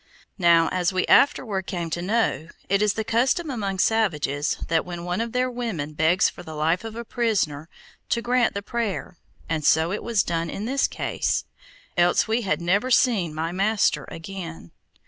[0.39, 5.03] Now, as we afterward came to know, it is the custom among savages, that when
[5.03, 7.69] one of their women begs for the life of a prisoner,
[8.09, 11.45] to grant the prayer, and so it was done in this case,
[11.95, 14.71] else we had never seen my master again.